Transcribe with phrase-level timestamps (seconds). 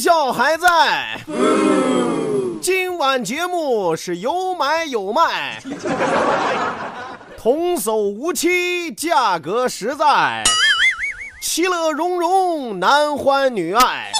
[0.00, 1.20] 笑还在，
[2.62, 5.62] 今晚节目是有买有卖，
[7.36, 10.42] 童叟无欺，价格实在，
[11.42, 14.10] 其乐融融，男欢女爱，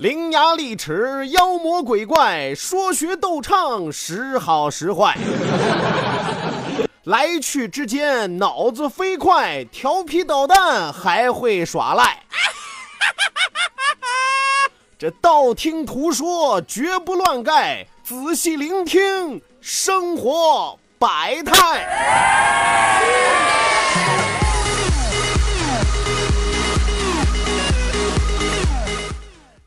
[0.00, 5.16] 伶牙俐齿，妖魔鬼怪，说学逗唱，时好时坏，
[7.04, 12.20] 来去之间，脑子飞快，调皮捣蛋，还会耍赖。
[14.98, 21.86] 这道听途说，绝不乱盖，仔细聆听生活百态。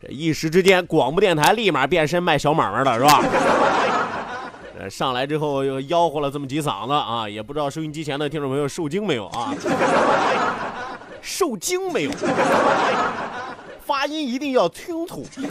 [0.02, 3.24] 这一时之间，广播电台立马变身卖小买卖了，是吧？
[4.90, 9.54] 上来之后又吆喝了这么几嗓子啊，也不知道收音机前的听众朋友受惊没有啊？
[11.22, 12.12] 受惊没有？
[13.90, 15.26] 发音一定要清楚。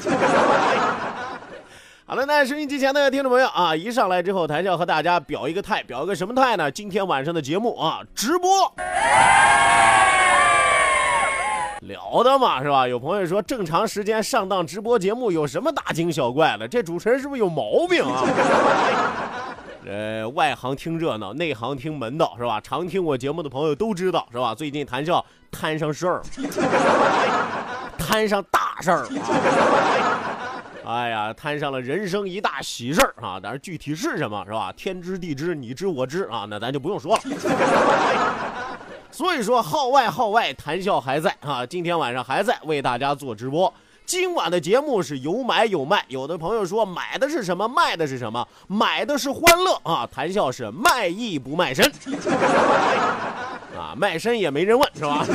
[2.07, 6.71] 好了，那收音机前的听众朋友啊，一上来之后，台要和大家表一个态，表一个什么态呢？
[6.71, 8.73] 今天晚上的节目啊，直播
[11.81, 12.87] 了得嘛，是吧？
[12.87, 16.69] 有朋友说，正常时间上档直播节目有什么大惊小怪的？
[16.69, 18.23] 这主持人是不是有毛病啊？
[19.85, 22.61] 呃，外行听热闹，内行听门道，是吧？
[22.61, 24.55] 常听我节目的朋友都知道，是吧？
[24.55, 26.23] 最近谈笑摊上事儿。
[27.99, 29.11] 摊上大事儿啊！
[30.87, 33.39] 哎呀，摊上了人生一大喜事儿啊！
[33.43, 34.73] 但是具体是什么，是吧？
[34.75, 36.47] 天知地知，你知我知啊！
[36.49, 37.23] 那咱就不用说了。
[39.11, 41.67] 所以说，号外号外，谈笑还在啊！
[41.67, 43.71] 今天晚上还在为大家做直播。
[44.07, 46.03] 今晚的节目是有买有卖。
[46.09, 48.49] 有的朋友说买的是什么，卖的是什么？
[48.67, 50.09] 买的是欢乐啊！
[50.11, 51.85] 谈笑是卖艺不卖身
[53.77, 55.27] 啊，卖身也没人问，是吧？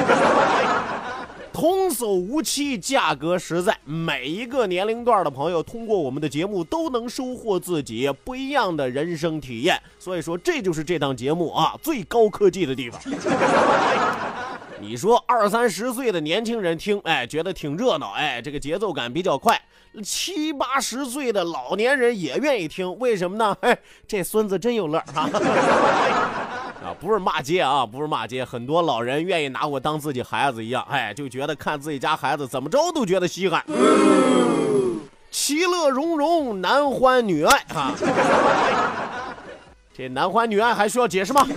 [1.54, 3.78] 童叟无欺，价格实在。
[3.86, 9.80] 每一个年龄段的朋友，通过我们的节目都能收获自己不一样的人生体验。
[10.00, 13.00] 所以说，这就是这档节目啊最高科技的地方。
[14.82, 19.62] 你说二三十岁的年轻人听，哎，觉得挺热闹，哎，这个节奏感比较快。
[20.04, 23.56] 七八十岁的老年人也愿意听，为什么呢？
[23.62, 23.78] 哎，
[24.08, 25.30] 这孙子真有乐啊！
[26.84, 33.64] 啊，不是骂街啊，不是骂街，很多老人愿意拿我当自己孩子一样，哎，就觉得看自己家孩子怎么着都觉得稀罕，
[35.32, 37.96] 其乐融融，男欢女爱啊。
[39.96, 41.48] 这男欢女爱还需要解释吗？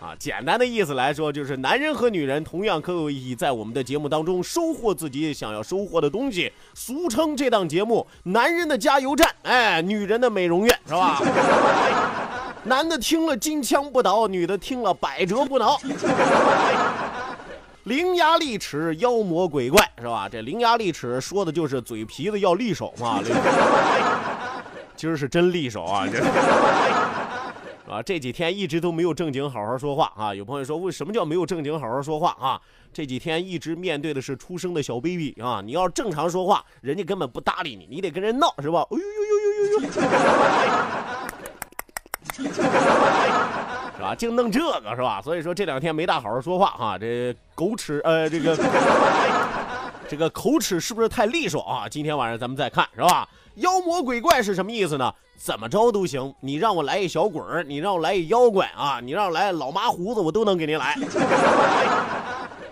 [0.00, 11.20] 啊，简单的意思来说，就是男人和女人同样可以在我们的节目当中收获自己想要收获的东西，俗称这档节目“男人的加油站”，哎，女人的美容院，是吧？
[12.68, 15.80] 男的听了金枪不倒，女的听了百折不挠。
[17.84, 20.28] 伶牙俐齿，妖魔鬼怪，是吧？
[20.28, 23.20] 这伶牙俐齿说的就是嘴皮子要利手嘛。
[24.94, 26.22] 今儿是真利手啊，这
[27.90, 30.34] 啊这几天一直都没有正经好好说话啊。
[30.34, 32.60] 有朋友说，为什么叫没有正经好好说话啊？
[32.92, 35.62] 这几天一直面对的是出生的小 baby 啊。
[35.64, 38.82] 你要正常说话，人家根本不搭理你，你得跟人闹，是吧？
[38.90, 39.88] 哎呦呦呦呦呦呦！
[44.08, 44.14] 啊？
[44.14, 45.20] 净弄这个是吧？
[45.22, 46.98] 所以说这两天没大好好说话哈。
[46.98, 48.56] 这狗齿呃，这个
[50.08, 51.88] 这个口齿是不是太利索啊？
[51.88, 53.28] 今天晚上咱们再看是吧？
[53.56, 55.12] 妖魔鬼怪是什么意思呢？
[55.36, 60.96] 怎么着都行，你让我来一小鬼儿，你让我来一妖怪啊，你让我来老妈胡子，我都能给您来。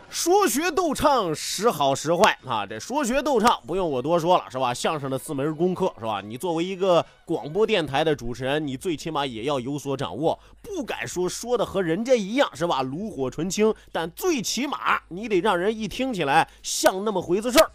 [0.08, 2.64] 说学逗唱，时好时坏啊！
[2.64, 4.72] 这说学逗唱不用我多说了，是吧？
[4.72, 6.22] 相声的四门功课，是吧？
[6.24, 10.38] 你作为一个广播电台的主持人，你最起码也要有所掌握。
[10.62, 12.82] 不敢说说的和人家一样，是吧？
[12.82, 17.70] 炉火纯青，但最起码你得让人一听起来像那么回事儿。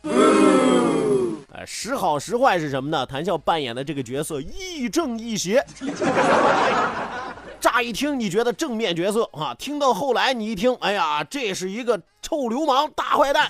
[1.54, 3.06] 哎，时好时坏是什么呢？
[3.06, 5.63] 谭笑扮演的这个角色亦正亦邪。
[7.60, 12.01] 乍一听你觉得正面角色啊，听到后来你一听，哎呀，这是一个
[12.31, 13.50] 臭流氓大坏蛋。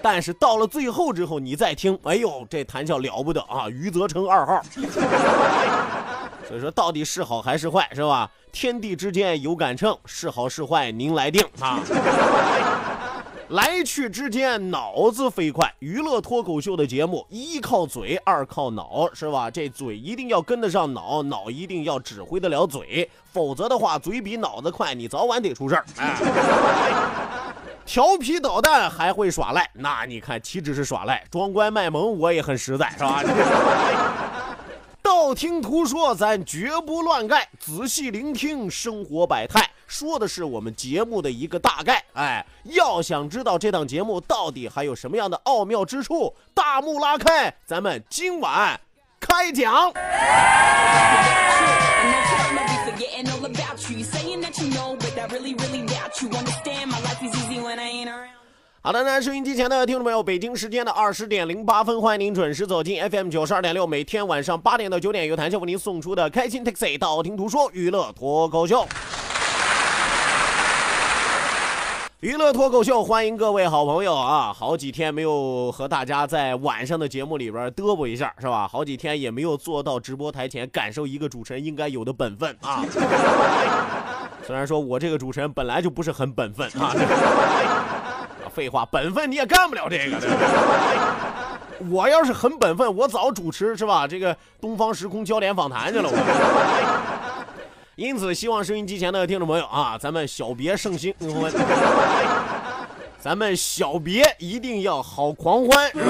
[0.00, 4.62] 但是到了最后之后，你再听，哎呦，这谈笑了不得啊，余则成二号。
[6.48, 8.30] 所以说，到底是好还是坏，是吧？
[8.52, 11.78] 天地之间有杆秤，是好是坏您来定啊。
[13.48, 15.70] 来去之间，脑子飞快。
[15.78, 19.50] 娱乐脱口秀的节目，一靠嘴，二靠脑，是吧？
[19.50, 25.84] 这嘴一定要跟得上脑，脑一定要指挥得了嘴，否则的话，嘴比脑子快，你早晚得出事儿。
[25.98, 26.16] 哎，
[27.84, 33.22] 调皮捣蛋还会耍赖，那你看岂止是耍赖，装乖卖萌我也很实在，是吧？
[35.02, 39.70] 道听途说，咱绝不乱盖，仔细聆听生活百态。
[39.86, 48.80] 说的是我们节目的一个大概，哎，要想知道这档节目到底还有什么样的奥妙之处，大幕拉开，咱们今晚
[49.20, 49.92] 开讲。
[58.82, 68.86] 好的，那收音机前的听众朋友，北京时间的二十点零八分，欢迎您准时走进 FM 九十二点六，每天晚上八点到九点，由谭笑为您送出的开心 Taxi，道听途说娱乐脱口秀。
[72.24, 74.50] 娱乐脱口秀，欢迎各位好朋友啊！
[74.50, 78.66] 好几天没有和大家在晚上的节目里边嘚啵一下，是吧？
[78.66, 82.82] 好几天也没有坐到直播台前，感受一个主持人应该有的本分啊！
[84.42, 86.96] 虽然说我这个主持人本来就不是很本分啊，
[88.54, 90.16] 废话，本分你也干不了这个。
[91.92, 94.08] 我要是很本分，我早主持是吧？
[94.08, 97.33] 这个东方时空焦点访谈去了我。
[97.96, 101.14] 因此，希望收音机前的听众朋友啊，咱们小别胜新，
[103.20, 106.04] 咱们小别一定要好狂欢，是吧？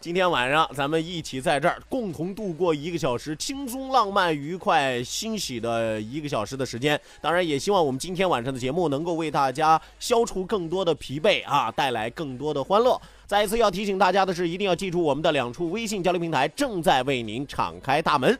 [0.00, 6.98] 今天晚上咱们一起在这儿共同度过一个小时轻松、浪漫、愉快、欣喜的一个小时的时间。
[7.20, 12.98] 当然，也希望我们今天晚上的节目能够为大家消除更多的疲惫啊，带来更多的欢乐。
[13.26, 18.38] 再一次要提醒大家的是，一定要记住我们的两处微信交流平台正在为您敞开大门。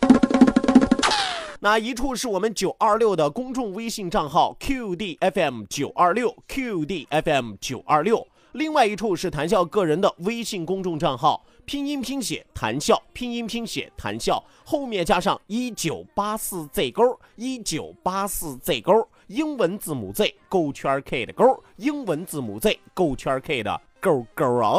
[1.67, 23.41] 那一处是我们九二六的公众微信账号 QDFM 九二六 QDFM 九二六，另外一处是谈笑个人的微信公众账号，拼音拼写谈笑，拼音拼写谈笑，后面加上一九八四 Z 勾，一九八四 Z 勾，英文字母 Z 勾圈 K 的勾，英文字母 Z 勾圈
[23.41, 24.79] K 的勾勾啊。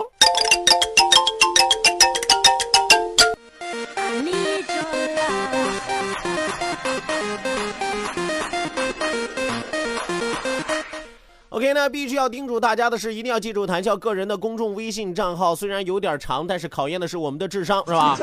[11.57, 18.15] OK，那必须要叮嘱大家的是，一定要记住谈笑个人的公众微信账号，虽然有点长，但是考验的是我们的智商，是吧？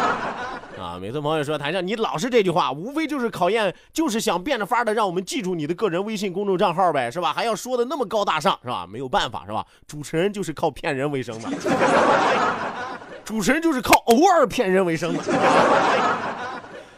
[0.80, 7.34] 啊，每次朋友说谈笑，你老是这句话，无非就是考验，就是想变着法的让我们记住你的个人微信公众账号呗，是吧？
[7.34, 8.86] 还要说的那么高大上，是吧？
[8.90, 9.62] 没有办法，是吧？
[9.86, 11.50] 主持人就是靠骗人为生的，
[13.26, 15.22] 主持人就是靠偶尔骗人为生的。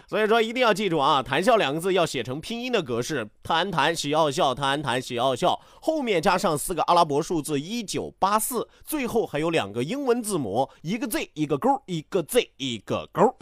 [0.08, 13.34] 所以说一定要记住啊，谈笑两个字要写成拼音的格式，谈谈喜要笑，谈谈喜要笑，后面加上四个阿拉伯数字一九八四，最后还有两个英文字母，一个 Z 一个勾，一个 Z 一个勾。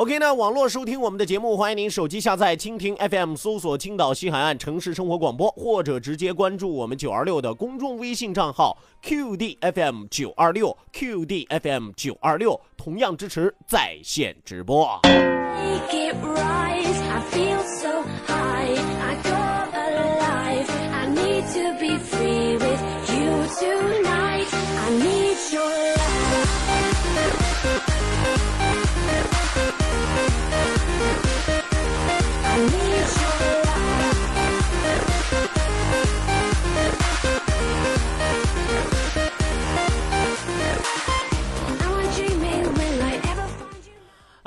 [0.00, 14.98] OK，那网络收听我们的节目，欢迎您手机下载蜻蜓 FM，搜索青岛西海岸城市生活广播，或者直接关注我们九二六的公众微信账号 QDFM 九二六 QDFM 九二六，同样支持在线直播。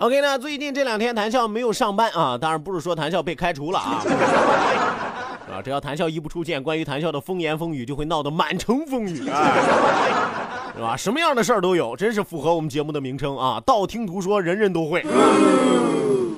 [0.04, 4.04] OK，那最近这两天谈笑没有上班啊，当然不是说谈笑被开除了啊，
[5.50, 10.74] 啊，只要谈笑一不出现，关于谈笑的风言风语就会闹得满城风雨啊。
[10.76, 10.98] 是吧？
[10.98, 13.62] 什么样的事儿都有，真是符合我们节目的名称啊！
[13.66, 15.02] 道听途说，人人都会。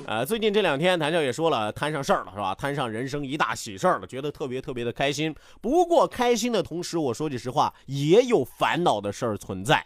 [0.06, 2.54] 呃，最近这两天，谭笑也说了，摊上事儿了，是吧？
[2.54, 5.34] 摊上人生一大喜事儿了，觉得特别特别的开心。
[5.60, 9.82] 不过开心的同时，我说句实话，也有烦恼的事儿存在。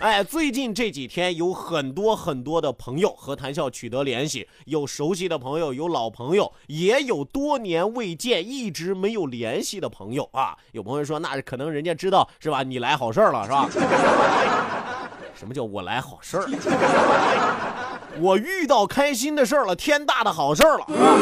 [0.00, 10.56] 哎，最近这几天有很多很多的朋友和谭笑取得联系，有熟悉的朋友，有老朋友，也有多年未见一直没有联系的朋友啊。
[10.70, 12.62] 有朋友说，那可能人家知道是吧？
[12.62, 13.68] 你来好事儿了是吧？
[15.34, 16.46] 什么叫我来好事儿？
[18.20, 21.18] 我遇到开心的事儿了，天大的好事儿了，是吧？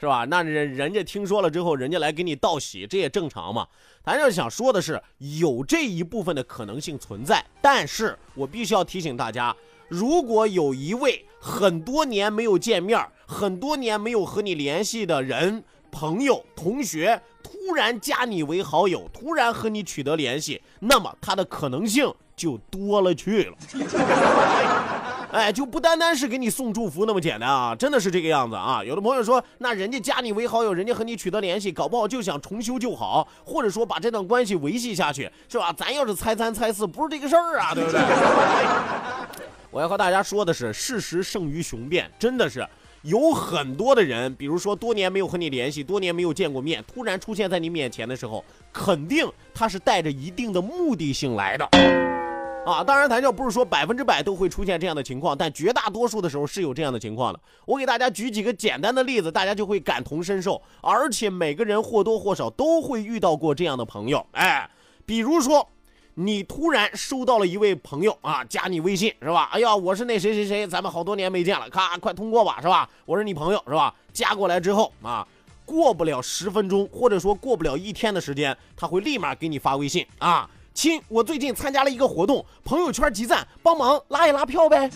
[0.00, 0.24] 是吧？
[0.24, 3.66] 那人人家听说了之后，人家来给你道喜，这也正常嘛。
[4.02, 9.54] 咱要想说的是，有这一部分的可能性存在，但是我必须要提醒大家，
[9.88, 23.56] 如果有一位很多年没有见面、很多年没有和你联系的人、朋友、同学，突然加你为好友，突然和你取得联系，那么他的可能性就多了去了。
[25.32, 28.82] 哎，就不单单是给你送祝福那么简单啊，真的是这个样子啊。
[28.84, 35.72] 有的朋友说，那人家加你为好友，人家和你取得联系，搞不好就想重修旧好，或者说把这段关系维系下去，是吧？
[35.72, 38.00] 咱要是猜三猜四，不是这个事儿啊，对不对？
[39.70, 42.66] 我要和大家说的是，事实胜于雄辩，真的是
[43.02, 52.09] 有很多的人，比如说多年没有和你联系，多年没有见过面，突然出现在你面前的时候，肯定他是带着一定的目的性来的。
[52.66, 57.40] 啊，当然，谈笑不是说百分之百都会出现这样的情况，但绝大多数的时候是有这样的情况的。
[57.64, 60.60] 我给大家举几个简单的例子，大家就会感同身受。
[60.82, 64.68] 而且每个人或多或少都会遇到过这样的朋友，哎，
[65.06, 65.66] 比如说
[66.14, 69.48] 你突然收到了一位朋友啊加你微信是吧？
[69.52, 72.88] 哎呀，我是那谁谁谁，咱们好多年没见了，咔，快通过吧是吧？
[73.06, 73.92] 我是你朋友是吧？
[74.12, 75.26] 加过来之后啊，
[75.64, 80.48] 过不了十分钟，或者说过不了一天的时间，他会立马给你发微信啊。
[80.72, 84.90] 亲，我最近参加了一个活动，朋友圈集赞，帮忙拉一拉票呗，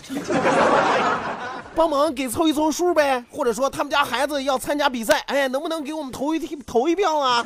[1.75, 7.45] 帮忙给凑一凑数呗，或者说他们家孩子要参加比赛，哎，能不能给我们投一投一票啊？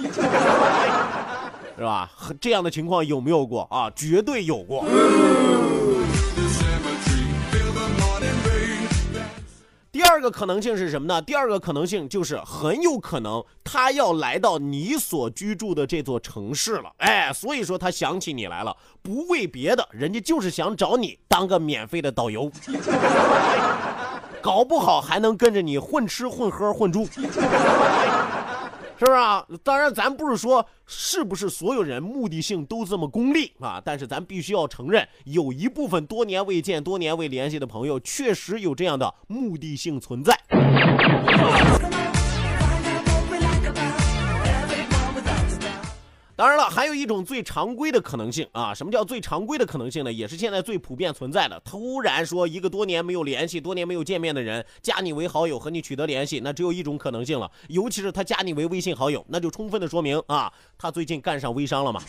[1.76, 2.12] 是吧？
[2.40, 3.90] 这样的情况有没有过啊？
[3.96, 4.86] 绝对有过。
[10.00, 11.22] 第二个可能性是什么呢？
[11.22, 22.50] 第二个可能性就是很有可能他要来到你所居住的这座城市了，哎，所以说他想起你来了，不为别的，人家就是想找你当个免费的导游，
[24.42, 27.06] 搞不好还能跟着你混吃混喝混住。
[29.00, 29.46] 是不是啊？
[29.64, 40.38] 当然，咱不是说是不是所有人目的性都这么功利啊，但是咱必须要承认，有一部分多年未见、多年未联系的朋友，确实有这样的目的性存在。
[46.40, 50.14] 当然了，还有一种最常规的可能性啊，什么叫最常规的可能性呢？
[50.14, 51.62] 也是现在最普遍存在的。
[51.66, 57.52] 突然说一个多年没有联系、多年没有见面的人加你为好友，和你取得联系，那只有一种可能性了。
[57.68, 62.02] 尤其是他加你为微信好友，那就充分的说明啊，他最近干上微商了嘛，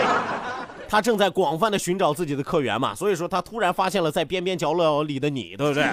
[0.86, 5.84] 他正在广泛的寻找自己的客源嘛，所以说他突然发现了在边边角落里的你，对不对？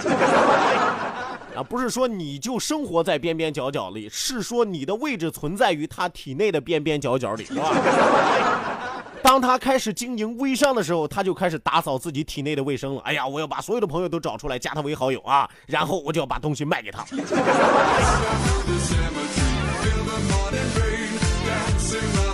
[1.57, 9.03] 啊，不是说你就生活在边边角角里，是说你的位置存在于他体内的边边角角里， 是吧？
[9.23, 13.01] 当他开始经营微商的时候，他就开始打扫自己体内的卫生了。
[13.01, 17.03] 哎呀，我要把所有的朋友都找出来，加他为好友啊，然后我就要把东西卖给他。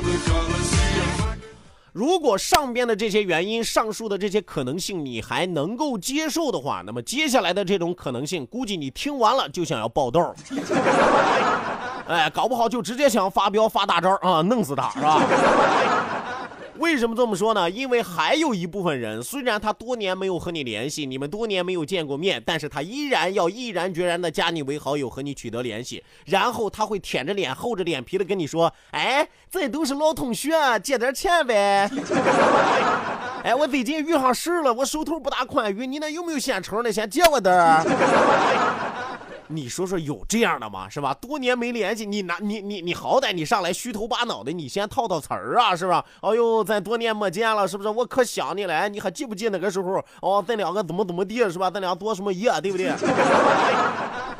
[1.94, 10.34] 如果上边的这些原因、上述的这些可能性你还能够接受的话，那么接下来的这种可能性，估计你听完了就想要爆豆，
[12.10, 15.22] 哎，搞不好就直接想发飙发大招啊，弄死他是吧？
[16.78, 17.70] 为什么这么说呢？
[17.70, 26.04] 因为还有一部分人，虽然他多年没有和你联系，你们多年没有见过面，但是他依然要毅然决然的加你为好友，和你取得联系。
[26.26, 31.90] 然后他会舔着脸、厚着脸皮的跟你说：“哎，这都是老同学，借点钱呗。”
[33.44, 36.92] 哎，我最近遇上事了，我手头不大宽裕，你那有没有现成的？
[36.92, 38.93] 先借我点儿。
[39.48, 40.90] 你说说有这样的吗？
[40.90, 41.14] 是吧？
[41.16, 46.04] 多年没联系，你拿你你你好歹你上来虚头巴脑的，你先套套词儿啊，是吧？
[46.22, 47.90] 哎呦，咱多年没见了，是不是？
[47.90, 50.04] 我可想你了，你还记不记那个时候？
[50.22, 51.70] 哦，咱两个怎么怎么地，是吧？
[51.70, 52.92] 咱俩多什么夜，对不对？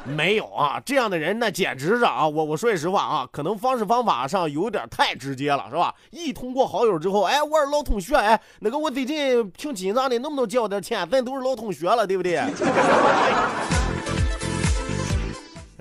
[0.06, 2.28] 没有啊，这样的人那简直是啊！
[2.28, 5.96] 我我说句实话啊，可能方式方法上有点太直接了，是吧？
[6.12, 11.08] 一通过好友之后，哎，我是老同学，哎，那个我最近挺紧张的，能不能借我点钱？
[11.10, 12.42] 咱都是老同学了，对不对？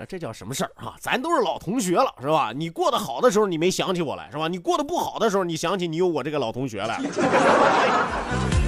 [0.07, 0.95] 这叫什么事儿啊？
[1.01, 2.53] 咱都是老同学了，是吧？
[2.55, 4.49] 你过得好的时候，你没想起我来，是吧？
[4.49, 7.01] 你过得不好的时候，你想起你有我这个老同学来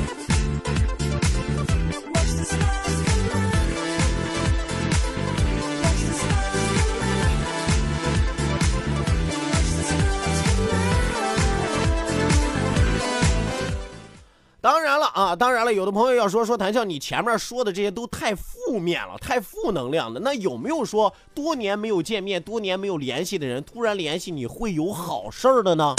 [15.09, 20.21] 啊，当然了，有的朋友要说说谭笑，你前面说的这些都太负面了，太负能量的。
[20.21, 25.95] 那有没有说多年没有见面、多年没有联系的人突然联系你会有好事儿的呢？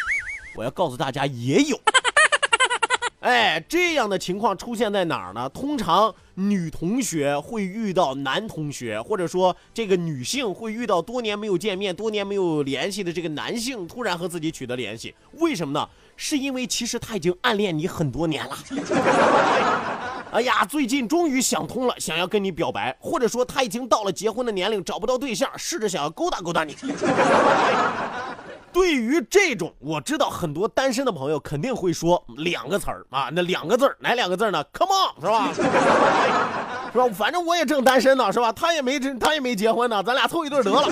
[0.56, 1.78] 我要告诉大家，也有。
[3.20, 5.46] 哎，这样的情况出现在哪儿呢？
[5.50, 15.14] 通常女同学会遇到男同学，或者说这个女性会遇到多年没有见面、多年没有联系的这个男性，突然和自己取得联系。
[15.32, 15.86] 为什么呢？
[16.22, 18.58] 是因为其实他已经暗恋你很多年了。
[20.32, 26.76] 哎呀，最近终于想通了，想要跟你表白，或者说他已经到了结婚的年龄，找不到对象，试着想要勾搭勾搭你。
[28.70, 35.48] 对于这种，我知道很多单身的朋友肯定会说两个词儿啊，那两个字儿哪两个字呢？Come on，是吧？
[36.92, 37.08] 是吧？
[37.16, 38.52] 反正我也正单身呢，是吧？
[38.52, 40.86] 他也没他也没结婚呢，咱俩凑一对得了。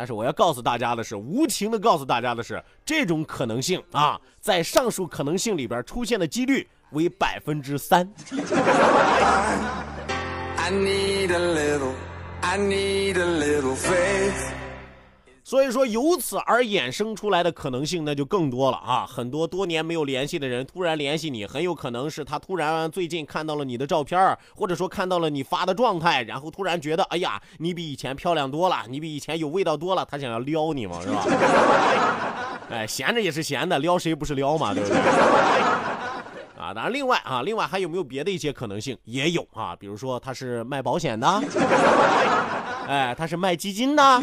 [0.00, 8.10] 但是我要告诉大家的是，无情的告诉大家的是，这种可能性啊，在上述可能性里边出现的几率为百分之三。
[10.56, 11.92] I need a little,
[12.40, 14.59] I need a little faith.
[15.50, 19.04] 所以说，由此而衍生出来的可能性那就更多了啊！
[19.04, 31.26] 很多多年没有联系的人突然联系你，很有可能是他突然最近看到了你的照片，或者说看到了你发的状态，然后突然觉得，哎呀，你比以前漂亮多了，你比以前有味道多了，他想要撩你嘛，是吧？
[32.70, 34.98] 哎，闲着也是闲的，撩谁不是撩嘛，对不对？
[36.60, 38.96] 啊，当然，另外啊，另外还有没有别的一些可能性？
[39.02, 41.42] 也有啊，比如说他是卖保险的，
[42.86, 44.22] 哎，他是卖基金的。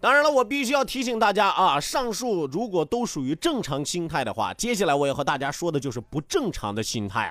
[0.00, 7.30] 当然了，我必须要提醒大家啊，上述如果都属于正常心态的话，接下来我要和大家说的就是不正常的心态。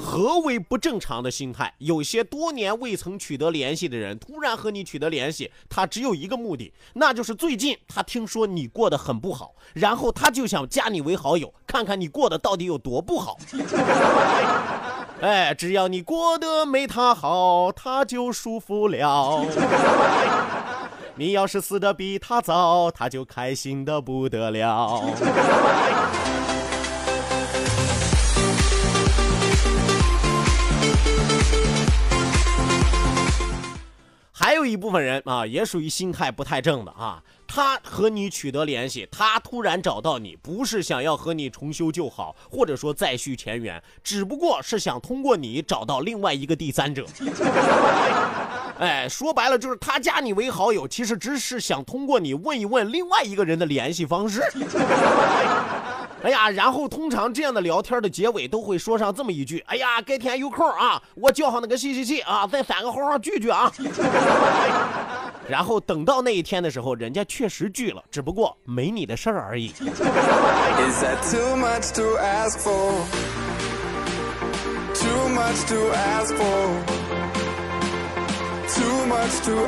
[0.00, 1.74] 何为不正常的心态？
[1.78, 13.36] 有些多年未曾取得联系的人突然和你取得联系，他只有一个目的，那就是最近他听说你过得很不好，然后他就想加你为好友，看看你过得到底有多不好。
[15.20, 19.44] 哎，只要你过得没他好，他就舒服了。
[21.16, 25.00] 你要是死的比他早，他就开心的不得了。
[34.64, 37.22] 有一部分人啊，也属于心态不太正的啊。
[37.46, 47.04] 他和你取得联系，他突然找到你，不是想要和你重修旧好，或者说再续前缘，只不过是想通过你找到另外一个第三者。
[48.80, 54.42] 哎，说白了就是他加你为好友，其实只是想通过你问一问另外一个人的联系方式。
[56.24, 63.70] 哎呀，然后通常这样的聊天的结尾都会说上这么一句：哎呀，改天有空啊，我叫上那个谁谁谁啊，咱三个好好聚聚啊。
[65.46, 69.68] 然后等到那一天的时候，人家确实聚了，只不过没你的事儿而已。
[69.68, 69.86] Too
[71.56, 72.94] much to ask for.
[74.94, 75.66] Too much
[79.44, 79.66] to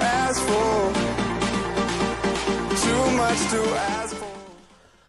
[3.68, 4.15] ask for.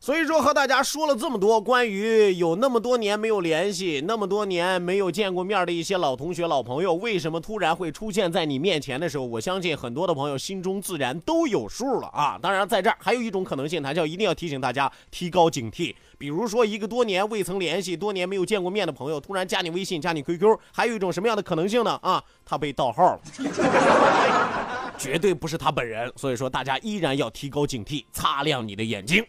[0.08, 12.40] 所以说和大家说了这么多关于有那么多年没有联系、那么多年没有见过面的一些老同学、老朋友，为什么突然会出现在你面前的时候，我相信很多的朋友心中自然都有数了啊！
[12.42, 15.94] 当然，在这儿还有一种可能性，他叫一定要提醒大家提高警惕。
[16.18, 22.00] 比如说，一个多年未曾联系、多年没有见过面的朋友，突然加你微信、加你 QQ，还有一种什么样的可能性呢？
[22.02, 23.22] 啊，他被盗号了，
[24.98, 26.12] 绝对不是他本人。
[26.16, 29.24] 所以说，大家依然要提高警惕，擦亮你的眼睛。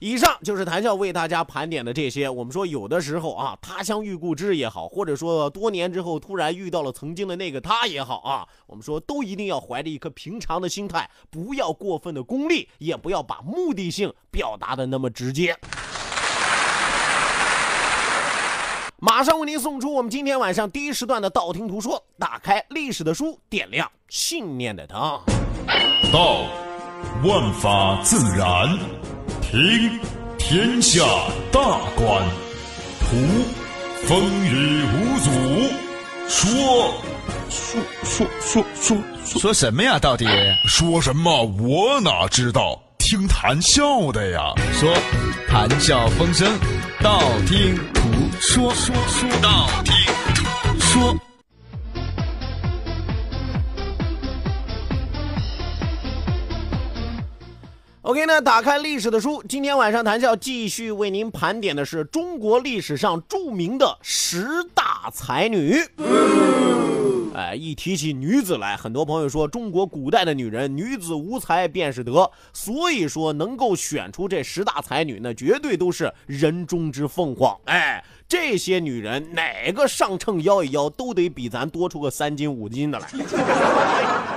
[0.00, 2.26] 以上就是谈笑为大家盘点的这些。
[2.26, 15.54] 我们说，有的时候啊，他乡遇故知也好，或者说多年之后突然遇到了曾经的那个他也好啊，我们说都一定要怀着一颗平常的心态，不要过分的功利，也不要把目的性表达的那么直接。
[19.02, 24.98] 马上为您送出我们今天晚上第一时段的道听途说，打开历史的书，点亮信念的灯。
[26.10, 26.46] 道。
[27.24, 28.78] 万法自然；
[29.50, 29.98] 听
[30.38, 31.02] 天下
[31.50, 31.60] 大
[31.96, 32.22] 观；
[33.00, 33.16] 图
[34.04, 35.30] 风雨无阻；
[36.28, 36.94] 说
[37.50, 39.98] 说说说说说什么呀？
[39.98, 40.24] 到底
[40.68, 41.42] 说什么？
[41.58, 42.80] 我哪知道？
[42.98, 44.52] 听谈笑的呀。
[44.72, 44.94] 说
[45.48, 46.48] 谈笑风生，
[47.02, 48.02] 道听途
[48.38, 48.72] 说。
[48.72, 49.92] 说说道听
[50.32, 51.29] 途说。
[58.02, 65.76] OK 那，打开历史的书，今天晚上谈笑继续为您盘点的是中国历史上著名的十大才女。
[67.34, 77.54] 哎，一提起女子来，很多朋友说中国古代的女人女子无才便是德，所以说能够选出这十大才女，那绝对都是人中之凤凰。
[77.66, 83.06] 哎，这些女人哪个上秤腰一腰，都得比咱多出个三斤五斤的来。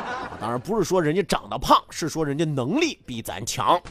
[0.43, 3.81] 当然不是说人家长得胖，是说人家能力比咱强。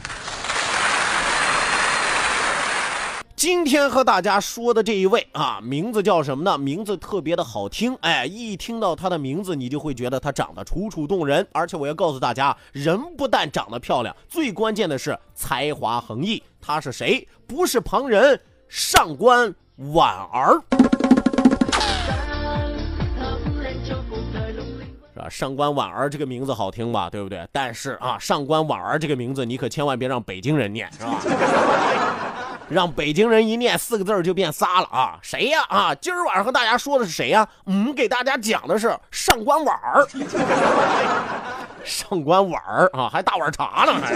[3.35, 6.55] 今天和大家说的这一位啊，名字叫什么呢？
[6.55, 11.47] 名字特别的好听，哎，一听到他的名字，你就会觉得他长得楚楚动人。
[11.53, 16.43] 而且我要告诉大家，人不但长得漂亮，最关键的是才华横溢。
[16.61, 17.27] 他是谁？
[17.47, 18.39] 不是旁人，
[18.69, 19.51] 上官
[19.91, 20.61] 婉儿。
[25.29, 27.47] 上官婉儿这个名字好听吧，对不对？
[27.51, 31.19] 但是啊，上官婉儿这个名字你可千万别让北京人念，是吧？
[32.69, 35.19] 让北京人一念四个字就变仨了啊！
[35.21, 35.63] 谁呀？
[35.67, 37.47] 啊，今儿晚上和大家说的是谁呀？
[37.65, 40.07] 嗯，给大家讲的是上官婉儿。
[41.83, 44.13] 上官婉儿啊，还大碗茶呢，还。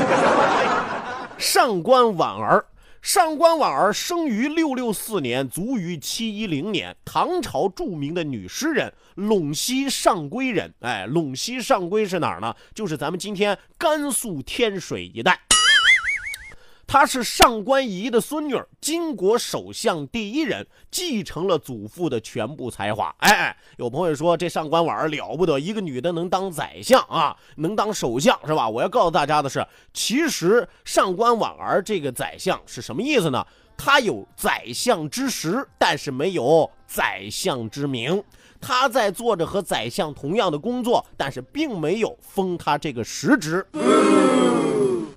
[1.38, 2.66] 上官婉儿。
[3.02, 10.74] 上官婉儿生于六六四年，卒于七一零年，唐朝著名的女诗人，陇西上归人。
[10.82, 12.54] 哎，陇西上归是哪儿呢？
[12.74, 15.40] 就是咱们今天甘肃天水一带。
[16.88, 23.14] 她是上官仪的孙女，金国首相第一人，继承了祖父的全部才华。
[23.20, 28.70] 哎哎，有朋友说这上官婉儿了不得，一个女的能当宰相啊，能当首相是吧？
[28.70, 33.46] 我要告诉大家的是，其实上官婉儿这个宰相是什么意思呢？
[33.76, 38.24] 她有宰相之实，但是没有宰相之名。
[38.62, 43.68] 她在做着和宰相同样的工作，但是并没有封她这个实职。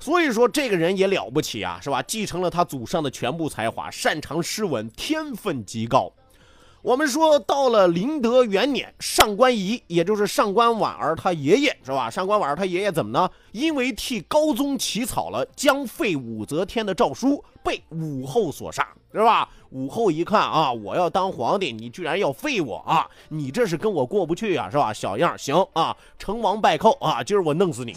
[0.00, 2.02] 所以说这个人也了不起啊，是吧？
[2.02, 6.10] 继承了他祖上的全部才华，擅长诗文，天分极高。
[6.82, 12.08] 我们说到了麟德元年，上官仪，也就是上官婉儿他爷爷，是吧？
[12.08, 13.30] 上官婉儿他爷爷怎么呢？
[13.52, 19.46] 因为替高宗起草了将废武则天的诏书，被武后所杀，是吧？
[19.68, 23.06] 武后一看啊，我要当皇帝，你居然要废我啊！
[23.28, 24.90] 你这是跟我过不去啊，是吧？
[24.90, 27.94] 小样，行啊，成王败寇啊，今儿我弄死你！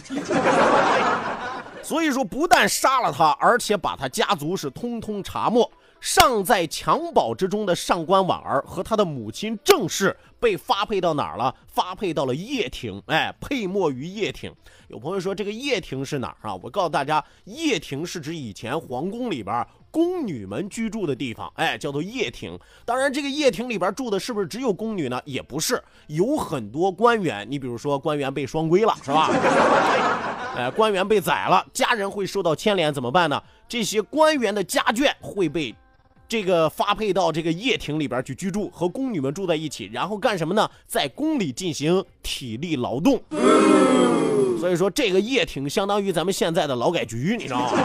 [1.84, 5.70] 所以说，不但杀了他，而且把他家族是通通查没。
[6.00, 11.56] 尚在襁褓之中的上官婉儿和他的母亲郑氏被发配到哪儿了？
[11.66, 14.54] 发配到了掖庭，哎，配没于掖庭。
[14.90, 16.60] 有朋友说这个掖庭是哪儿啊？
[16.62, 22.60] 我告诉大家，掖庭是指以前皇宫里边宫女们居住的地方，哎，叫做掖庭。
[22.84, 25.22] 当然，这个掖庭里边住的是不是只有宫女呢？
[25.24, 27.50] 也不是，有很多官员。
[27.50, 29.30] 你比如说，官员被双规了，是吧？
[30.56, 33.42] 哎，官员被宰了，家人会受到牵连，怎么办呢？
[33.68, 35.76] 这些官员的家眷会被。
[36.26, 40.68] 这个发配到这个掖庭里边去居住，和宫女们住在一起，然后干什么呢？
[40.88, 43.22] 在宫里进行体力劳动。
[44.60, 47.78] 所以说，这个掖庭相当于咱们现在的劳改局，你知道吗？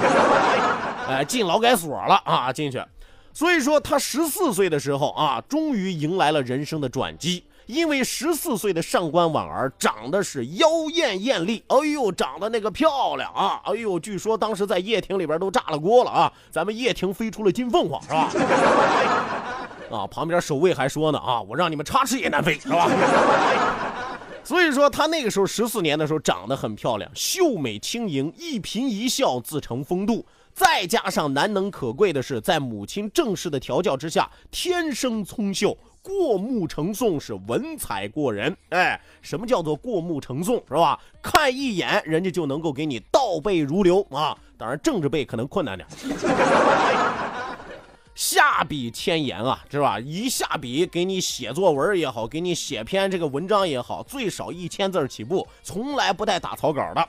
[1.08, 2.82] 哎，进劳改所了啊，进去。
[3.34, 7.44] 所以说，他十四岁的时候啊，终于迎来了人生的转机。
[7.68, 13.60] 因为十四岁的上官婉儿长得是妖艳艳丽，哎呦，长得那个漂亮啊！
[13.64, 16.32] 哎呦，据说当时在掖庭里边都炸了锅了啊！
[16.50, 18.30] 咱们掖庭飞出了金凤凰，是吧？
[19.92, 22.90] 啊，旁边守卫还说呢啊，我让你们插翅也难飞，是吧？
[24.42, 35.76] 所以说他那个时候十四年的时候长得很漂亮，秀美轻盈，一颦一笑自成风度，再加上难能可贵的是，在母亲郑氏的调教之下，天生聪秀。
[36.08, 40.98] 过目成诵是文采过人，哎，什么叫做过目成诵是吧？
[41.20, 44.34] 看一眼人家就能够给你倒背如流啊！
[44.56, 45.86] 当然政治背可能困难点。
[48.14, 50.00] 下笔千言啊，是吧？
[50.00, 57.08] 一下笔给你写作文也好，给你写篇这个文章也好，最少一千字起步，从来不带打草稿的。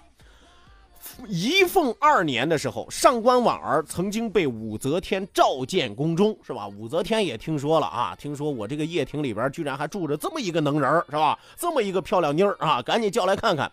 [1.28, 6.68] 仪凤二年的时候，上官婉儿曾经被武则天召见宫中，是吧？
[6.68, 11.38] 武则天也听说了啊，听说我这个掖庭里边居然还住着这么一个能人，是吧？
[11.58, 13.72] 这么一个漂亮妮儿啊，赶紧叫来看看。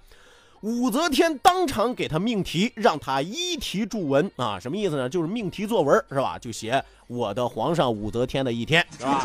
[0.63, 5.09] 武则天当场给他命题，让他依题注文啊，什么意思呢？
[5.09, 6.39] 就是命题作文是吧？
[6.39, 9.23] 就写我的皇上武则天的一天是吧？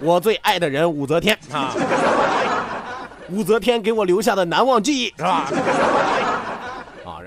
[0.00, 1.74] 我最爱的人武则天啊，
[3.30, 5.50] 武则天给我留下的难忘记忆是吧？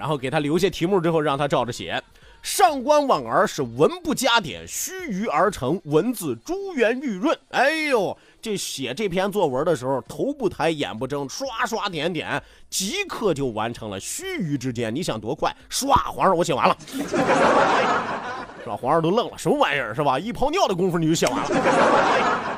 [0.01, 2.01] 然后给他留下题目之后，让他照着写。
[2.41, 7.37] 上官婉儿是文不加点，须臾而成，文字珠圆玉润。
[7.49, 13.99] 哎呦，这写这篇作文的时候，头不抬，眼不睁，刷刷点点，即刻就完成了。
[13.99, 15.55] 须臾之间，你想多快？
[15.69, 18.75] 唰，皇上，我写完了，是吧？
[18.75, 20.17] 皇上都愣了，什么玩意儿，是吧？
[20.17, 22.50] 一泡尿的功夫你就写完了。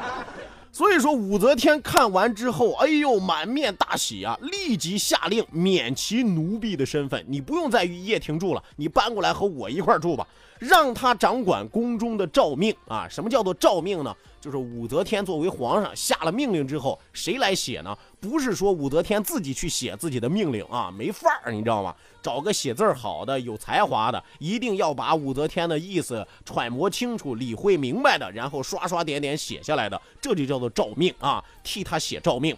[0.75, 4.35] 所以说，武则天看完之后，哎呦，满面大喜啊！
[4.41, 10.27] 立即下令免其奴婢的身份，你不用再与叶庭住了，你搬过来和我一块住吧。
[10.57, 13.07] 让他掌管宫中的诏命啊！
[13.07, 14.15] 什么叫做诏命呢？
[14.43, 17.97] 就是武则天作为皇上下了命令之后，谁来写呢？
[18.19, 21.95] 不是说武则天自己去写自己的命令啊，没范儿，你知道吗？
[22.21, 31.41] 找个写字好的、有才华的，一定要把武则天的意思揣摩清楚、理会明白的，然后刷刷点点写下来的，这就叫做诏命啊！
[31.63, 32.53] 替他写诏命。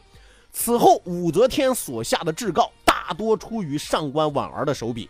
[0.51, 5.07] 此后，武则天所下的制告大多出于上官婉儿的手笔。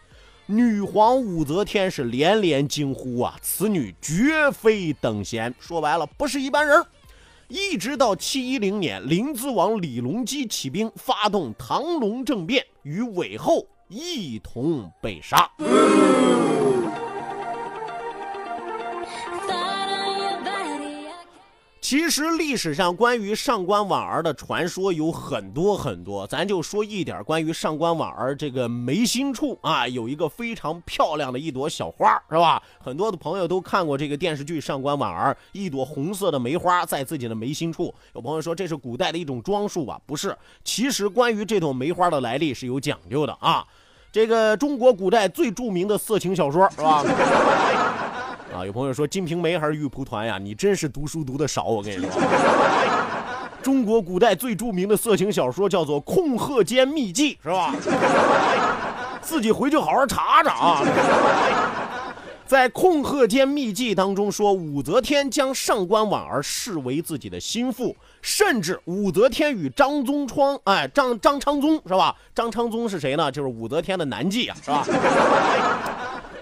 [0.47, 5.51] 女皇武则天是连连惊呼啊，此女绝非等闲。
[5.59, 6.85] 说白了，不是一般人。
[7.47, 15.49] 一直到七一零年，临淄王李隆基起兵，发动唐隆政变，与韦后一同被杀。
[21.87, 32.59] 其实历史上关于上官婉儿的传说有很多很多，咱就说一点关于上官婉儿这个眉心处啊，有一个非常漂亮的一朵小花，是吧？
[32.83, 37.93] 很多的朋友都看过这个电视剧《上官婉儿》，一朵红色的梅花在自己的眉心处。
[38.15, 40.01] 有朋友说这是古代的一种装束吧？
[40.07, 43.63] 不是，其实关于这朵梅花的来历是有讲究的啊。
[44.11, 47.03] 这个中国古代最著名的色情小说，是吧？
[48.65, 50.39] 啊，有朋友说《金瓶梅》还是《玉蒲团》呀？
[50.39, 52.09] 你真是读书读的少，我跟你说。
[53.61, 57.73] 中国古代最著名的色情小说叫做《控鹤间秘记》，是吧？
[59.21, 60.81] 自己回去好好查查啊。
[62.45, 72.15] 在《控鹤间秘记》当中说，武则天将上官婉儿视为自己的心腹，甚至武则天与张宗昌，哎，张张昌宗是吧？
[72.35, 73.31] 张昌宗是谁呢？
[73.31, 74.85] 就是武则天的男妓啊，是吧？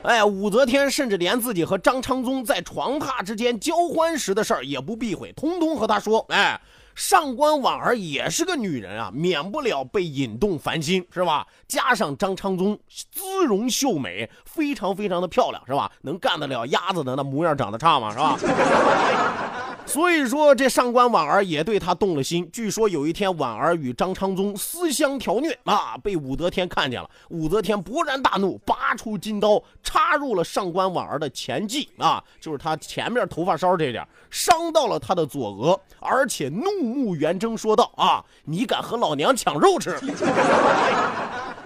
[0.04, 6.26] 哎，武则天甚至连自己和张昌宗在床榻之间交欢时的事儿也不避讳，通通和他说。
[6.28, 6.60] 哎，
[6.94, 11.48] 上官婉儿也是个女人啊，免不了被引动凡心，是吧？
[11.70, 12.78] 加上张昌宗
[13.12, 15.90] 姿容秀美，非常非常的漂亮，是吧？
[16.02, 18.12] 能干得了鸭子的那模样，长得差吗？
[18.12, 18.38] 是吧？
[19.86, 22.50] 所以说，这上官婉儿也对他动了心。
[22.52, 27.10] 据说有一天，婉儿与张昌宗私相调虐啊，被武则天看见了。
[27.30, 40.00] 武则天勃然大怒，拔出金刀插入了上官婉儿的前髻啊，就是他前面头发梢这点，伤到了他的左额，而且怒目圆睁说道：“啊，你敢和老娘抢肉吃？”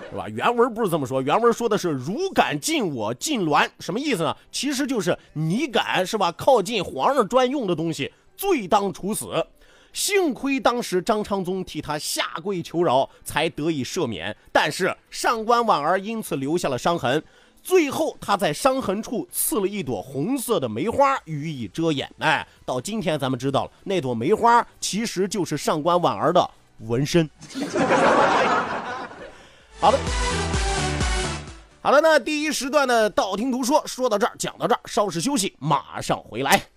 [0.09, 0.27] 是吧？
[0.29, 4.35] 原文不是这么说，原文说的是“如敢近我，近鸾”，什么意思呢？
[4.51, 6.31] 其实就是你敢是吧？
[6.31, 9.45] 靠近皇上专用的东西，罪当处死。
[9.93, 14.35] 幸亏当时张昌宗替他下跪求饶，才得以赦免。
[14.51, 17.23] 但是上官婉儿因此留下了伤痕，
[17.63, 22.07] 最后他在伤痕处刺了一朵红色的梅花予以遮掩。
[22.19, 26.47] 哎，到今天咱们知道了，那朵梅花其实就是上官婉儿的
[26.81, 27.27] 纹身。
[29.79, 29.99] 好的，
[31.81, 36.67] 好了，那第一时段的道听途说说到这儿，讲到这儿，稍事休息，马上回来。